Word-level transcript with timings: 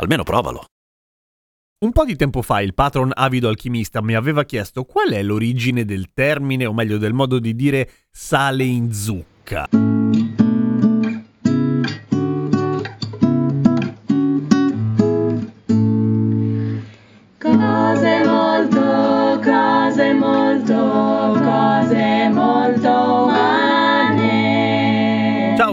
Almeno 0.00 0.22
provalo. 0.22 0.64
Un 1.82 1.92
po' 1.92 2.04
di 2.04 2.16
tempo 2.16 2.42
fa 2.42 2.60
il 2.60 2.74
patron 2.74 3.10
avido 3.14 3.48
alchimista 3.48 4.02
mi 4.02 4.14
aveva 4.14 4.44
chiesto 4.44 4.84
qual 4.84 5.10
è 5.10 5.22
l'origine 5.22 5.84
del 5.84 6.12
termine, 6.12 6.66
o 6.66 6.74
meglio 6.74 6.98
del 6.98 7.14
modo 7.14 7.38
di 7.38 7.54
dire 7.54 7.90
sale 8.10 8.64
in 8.64 8.92
zucca. 8.92 9.89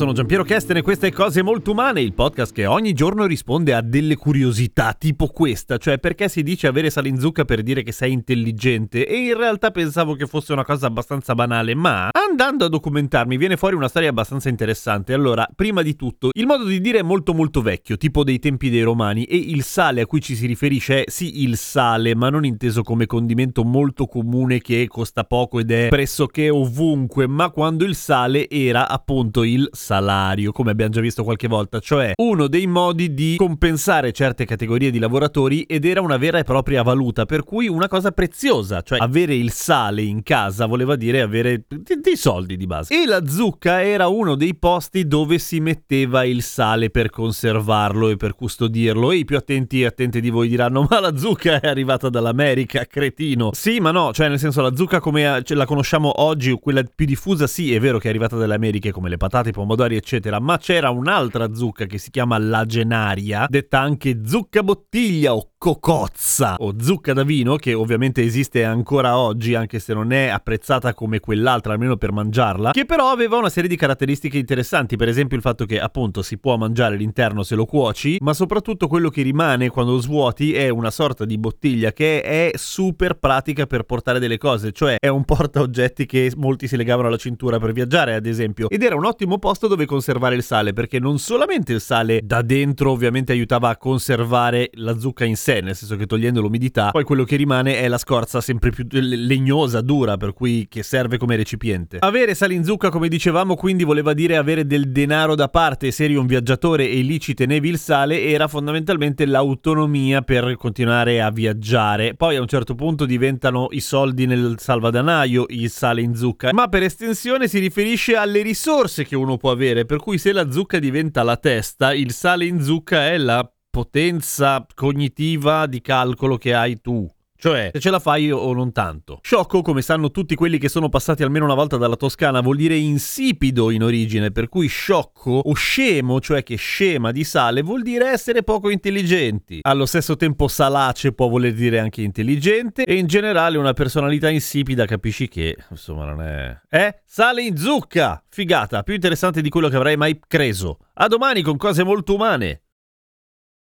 Sono 0.00 0.12
Giampiero 0.12 0.44
Kesten 0.44 0.78
e 0.78 0.80
queste 0.80 1.12
Cose 1.12 1.42
Molto 1.42 1.72
Umane, 1.72 2.00
il 2.00 2.14
podcast 2.14 2.54
che 2.54 2.64
ogni 2.64 2.94
giorno 2.94 3.26
risponde 3.26 3.74
a 3.74 3.82
delle 3.82 4.16
curiosità 4.16 4.94
tipo 4.98 5.26
questa, 5.26 5.76
cioè 5.76 5.98
perché 5.98 6.30
si 6.30 6.42
dice 6.42 6.66
avere 6.66 6.88
sale 6.88 7.10
in 7.10 7.20
zucca 7.20 7.44
per 7.44 7.62
dire 7.62 7.82
che 7.82 7.92
sei 7.92 8.12
intelligente 8.12 9.06
e 9.06 9.18
in 9.18 9.36
realtà 9.36 9.70
pensavo 9.70 10.14
che 10.14 10.26
fosse 10.26 10.54
una 10.54 10.64
cosa 10.64 10.86
abbastanza 10.86 11.34
banale, 11.34 11.74
ma 11.74 12.08
andando 12.12 12.64
a 12.64 12.70
documentarmi 12.70 13.36
viene 13.36 13.58
fuori 13.58 13.74
una 13.74 13.88
storia 13.88 14.08
abbastanza 14.08 14.48
interessante. 14.48 15.12
Allora, 15.12 15.46
prima 15.54 15.82
di 15.82 15.94
tutto, 15.96 16.30
il 16.32 16.46
modo 16.46 16.64
di 16.64 16.80
dire 16.80 17.00
è 17.00 17.02
molto 17.02 17.34
molto 17.34 17.60
vecchio, 17.60 17.98
tipo 17.98 18.24
dei 18.24 18.38
tempi 18.38 18.70
dei 18.70 18.80
romani 18.80 19.24
e 19.24 19.36
il 19.36 19.62
sale 19.62 20.00
a 20.00 20.06
cui 20.06 20.22
ci 20.22 20.34
si 20.34 20.46
riferisce 20.46 21.04
è 21.04 21.10
sì 21.10 21.42
il 21.42 21.58
sale, 21.58 22.14
ma 22.14 22.30
non 22.30 22.46
inteso 22.46 22.82
come 22.82 23.04
condimento 23.04 23.64
molto 23.64 24.06
comune 24.06 24.62
che 24.62 24.86
costa 24.88 25.24
poco 25.24 25.58
ed 25.58 25.70
è 25.70 25.88
pressoché 25.88 26.48
ovunque, 26.48 27.26
ma 27.26 27.50
quando 27.50 27.84
il 27.84 27.94
sale 27.94 28.48
era 28.48 28.88
appunto 28.88 29.44
il 29.44 29.68
salario, 29.90 30.52
come 30.52 30.70
abbiamo 30.70 30.92
già 30.92 31.00
visto 31.00 31.24
qualche 31.24 31.48
volta, 31.48 31.80
cioè 31.80 32.12
uno 32.22 32.46
dei 32.46 32.68
modi 32.68 33.12
di 33.12 33.34
compensare 33.36 34.12
certe 34.12 34.44
categorie 34.44 34.92
di 34.92 35.00
lavoratori 35.00 35.62
ed 35.62 35.84
era 35.84 36.00
una 36.00 36.16
vera 36.16 36.38
e 36.38 36.44
propria 36.44 36.82
valuta, 36.82 37.26
per 37.26 37.42
cui 37.42 37.66
una 37.66 37.88
cosa 37.88 38.12
preziosa, 38.12 38.82
cioè 38.82 39.00
avere 39.00 39.34
il 39.34 39.50
sale 39.50 40.02
in 40.02 40.22
casa 40.22 40.66
voleva 40.66 40.94
dire 40.94 41.22
avere 41.22 41.64
dei 41.66 42.16
soldi 42.16 42.56
di 42.56 42.66
base. 42.66 42.94
E 42.94 43.04
la 43.04 43.26
zucca 43.26 43.82
era 43.82 44.06
uno 44.06 44.36
dei 44.36 44.54
posti 44.54 45.08
dove 45.08 45.40
si 45.40 45.58
metteva 45.58 46.24
il 46.24 46.42
sale 46.42 46.90
per 46.90 47.10
conservarlo 47.10 48.10
e 48.10 48.16
per 48.16 48.36
custodirlo 48.36 49.10
e 49.10 49.16
i 49.16 49.24
più 49.24 49.36
attenti 49.36 49.82
e 49.82 49.86
attenti 49.86 50.20
di 50.20 50.30
voi 50.30 50.46
diranno 50.46 50.86
ma 50.88 51.00
la 51.00 51.16
zucca 51.16 51.58
è 51.58 51.66
arrivata 51.66 52.08
dall'America, 52.08 52.84
cretino. 52.84 53.50
Sì, 53.54 53.80
ma 53.80 53.90
no, 53.90 54.12
cioè 54.12 54.28
nel 54.28 54.38
senso 54.38 54.62
la 54.62 54.76
zucca 54.76 55.00
come 55.00 55.40
ce 55.42 55.56
la 55.56 55.66
conosciamo 55.66 56.22
oggi 56.22 56.52
quella 56.52 56.84
più 56.84 57.06
diffusa 57.06 57.48
sì, 57.48 57.74
è 57.74 57.80
vero 57.80 57.98
che 57.98 58.06
è 58.06 58.10
arrivata 58.10 58.36
dalle 58.36 58.54
Americhe 58.54 58.92
come 58.92 59.08
le 59.08 59.16
patate, 59.16 59.48
i 59.48 59.52
pomodori 59.52 59.79
eccetera, 59.96 60.40
ma 60.40 60.58
c'era 60.58 60.90
un'altra 60.90 61.54
zucca 61.54 61.86
che 61.86 61.98
si 61.98 62.10
chiama 62.10 62.38
lagenaria, 62.38 63.46
detta 63.48 63.80
anche 63.80 64.20
zucca 64.24 64.62
bottiglia 64.62 65.34
o 65.34 65.49
cocozza 65.62 66.54
o 66.56 66.72
zucca 66.80 67.12
da 67.12 67.22
vino 67.22 67.56
che 67.56 67.74
ovviamente 67.74 68.22
esiste 68.22 68.64
ancora 68.64 69.18
oggi 69.18 69.54
anche 69.54 69.78
se 69.78 69.92
non 69.92 70.10
è 70.10 70.28
apprezzata 70.28 70.94
come 70.94 71.20
quell'altra 71.20 71.74
almeno 71.74 71.98
per 71.98 72.12
mangiarla 72.12 72.70
che 72.70 72.86
però 72.86 73.10
aveva 73.10 73.36
una 73.36 73.50
serie 73.50 73.68
di 73.68 73.76
caratteristiche 73.76 74.38
interessanti. 74.38 74.96
Per 74.96 75.06
esempio 75.06 75.36
il 75.36 75.42
fatto 75.42 75.66
che 75.66 75.78
appunto 75.78 76.22
si 76.22 76.38
può 76.38 76.56
mangiare 76.56 76.96
l'interno 76.96 77.42
se 77.42 77.56
lo 77.56 77.66
cuoci 77.66 78.16
ma 78.22 78.32
soprattutto 78.32 78.88
quello 78.88 79.10
che 79.10 79.20
rimane 79.20 79.68
quando 79.68 79.92
lo 79.92 80.00
svuoti 80.00 80.54
è 80.54 80.70
una 80.70 80.90
sorta 80.90 81.26
di 81.26 81.36
bottiglia 81.36 81.92
che 81.92 82.22
è 82.22 82.52
super 82.54 83.18
pratica 83.18 83.66
per 83.66 83.82
portare 83.82 84.18
delle 84.18 84.38
cose 84.38 84.72
cioè 84.72 84.96
è 84.98 85.08
un 85.08 85.26
porta 85.26 85.60
oggetti 85.60 86.06
che 86.06 86.32
molti 86.38 86.68
si 86.68 86.76
legavano 86.78 87.08
alla 87.08 87.18
cintura 87.18 87.58
per 87.58 87.72
viaggiare 87.72 88.14
ad 88.14 88.24
esempio. 88.24 88.70
Ed 88.70 88.82
era 88.82 88.96
un 88.96 89.04
ottimo 89.04 89.38
posto 89.38 89.66
dove 89.66 89.84
conservare 89.84 90.36
il 90.36 90.42
sale 90.42 90.72
perché 90.72 90.98
non 90.98 91.18
solamente 91.18 91.74
il 91.74 91.82
sale 91.82 92.20
da 92.24 92.40
dentro 92.40 92.92
ovviamente 92.92 93.32
aiutava 93.32 93.68
a 93.68 93.76
conservare 93.76 94.70
la 94.76 94.98
zucca 94.98 95.26
in 95.26 95.36
sé 95.36 95.48
nel 95.60 95.74
senso 95.74 95.96
che 95.96 96.06
togliendo 96.06 96.40
l'umidità, 96.40 96.90
poi 96.90 97.02
quello 97.02 97.24
che 97.24 97.34
rimane 97.36 97.80
è 97.80 97.88
la 97.88 97.98
scorza 97.98 98.40
sempre 98.40 98.70
più 98.70 98.86
legnosa, 98.90 99.80
dura, 99.80 100.16
per 100.16 100.32
cui 100.32 100.66
che 100.68 100.84
serve 100.84 101.18
come 101.18 101.34
recipiente. 101.34 101.96
Avere 102.00 102.34
sale 102.34 102.54
in 102.54 102.64
zucca, 102.64 102.90
come 102.90 103.08
dicevamo, 103.08 103.56
quindi 103.56 103.82
voleva 103.82 104.12
dire 104.12 104.36
avere 104.36 104.66
del 104.66 104.92
denaro 104.92 105.34
da 105.34 105.48
parte, 105.48 105.90
se 105.90 106.04
eri 106.04 106.14
un 106.14 106.26
viaggiatore 106.26 106.88
e 106.88 107.00
lì 107.00 107.18
ci 107.18 107.34
tenevi 107.34 107.68
il 107.68 107.78
sale, 107.78 108.22
era 108.22 108.46
fondamentalmente 108.46 109.26
l'autonomia 109.26 110.22
per 110.22 110.56
continuare 110.56 111.20
a 111.20 111.30
viaggiare. 111.30 112.14
Poi 112.14 112.36
a 112.36 112.40
un 112.40 112.46
certo 112.46 112.74
punto 112.74 113.04
diventano 113.04 113.68
i 113.70 113.80
soldi 113.80 114.26
nel 114.26 114.54
salvadanaio, 114.58 115.46
il 115.48 115.70
sale 115.70 116.02
in 116.02 116.14
zucca, 116.14 116.52
ma 116.52 116.68
per 116.68 116.82
estensione 116.84 117.48
si 117.48 117.58
riferisce 117.58 118.14
alle 118.14 118.42
risorse 118.42 119.04
che 119.04 119.16
uno 119.16 119.36
può 119.36 119.50
avere, 119.50 119.84
per 119.84 119.98
cui 119.98 120.18
se 120.18 120.32
la 120.32 120.50
zucca 120.50 120.78
diventa 120.78 121.22
la 121.22 121.36
testa, 121.36 121.92
il 121.94 122.12
sale 122.12 122.44
in 122.44 122.62
zucca 122.62 123.08
è 123.08 123.18
la 123.18 123.50
potenza 123.70 124.66
cognitiva 124.74 125.66
di 125.66 125.80
calcolo 125.80 126.36
che 126.36 126.54
hai 126.54 126.80
tu. 126.80 127.08
Cioè, 127.40 127.70
se 127.72 127.80
ce 127.80 127.88
la 127.88 128.00
fai 128.00 128.30
o 128.30 128.52
non 128.52 128.70
tanto. 128.70 129.20
Sciocco, 129.22 129.62
come 129.62 129.80
sanno 129.80 130.10
tutti 130.10 130.34
quelli 130.34 130.58
che 130.58 130.68
sono 130.68 130.90
passati 130.90 131.22
almeno 131.22 131.46
una 131.46 131.54
volta 131.54 131.78
dalla 131.78 131.96
Toscana, 131.96 132.42
vuol 132.42 132.56
dire 132.56 132.76
insipido 132.76 133.70
in 133.70 133.82
origine, 133.82 134.30
per 134.30 134.50
cui 134.50 134.66
sciocco 134.66 135.30
o 135.30 135.54
scemo, 135.54 136.20
cioè 136.20 136.42
che 136.42 136.56
scema 136.56 137.12
di 137.12 137.24
sale, 137.24 137.62
vuol 137.62 137.80
dire 137.80 138.10
essere 138.10 138.42
poco 138.42 138.68
intelligenti. 138.68 139.60
Allo 139.62 139.86
stesso 139.86 140.16
tempo 140.16 140.48
salace 140.48 141.12
può 141.12 141.28
voler 141.28 141.54
dire 141.54 141.78
anche 141.78 142.02
intelligente 142.02 142.84
e 142.84 142.96
in 142.96 143.06
generale 143.06 143.56
una 143.56 143.72
personalità 143.72 144.28
insipida 144.28 144.84
capisci 144.84 145.26
che, 145.26 145.56
insomma, 145.70 146.04
non 146.04 146.20
è... 146.20 146.60
Eh? 146.68 147.00
Sale 147.06 147.40
in 147.40 147.56
zucca! 147.56 148.22
Figata, 148.28 148.82
più 148.82 148.92
interessante 148.92 149.40
di 149.40 149.48
quello 149.48 149.70
che 149.70 149.76
avrei 149.76 149.96
mai 149.96 150.20
creso. 150.28 150.76
A 150.92 151.06
domani 151.06 151.40
con 151.40 151.56
cose 151.56 151.84
molto 151.84 152.16
umane. 152.16 152.64